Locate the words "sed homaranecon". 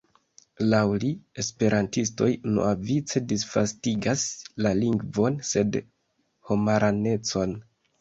5.55-7.59